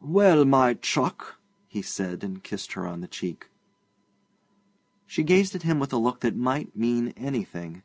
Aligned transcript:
'Well, 0.00 0.46
my 0.46 0.72
chuck!' 0.72 1.36
he 1.68 1.82
said, 1.82 2.24
and 2.24 2.42
kissed 2.42 2.72
her 2.72 2.86
on 2.86 3.02
the 3.02 3.06
cheek. 3.06 3.50
She 5.06 5.22
gazed 5.22 5.54
at 5.54 5.64
him 5.64 5.78
with 5.78 5.92
a 5.92 5.98
look 5.98 6.20
that 6.20 6.34
might 6.34 6.74
mean 6.74 7.08
anything. 7.08 7.82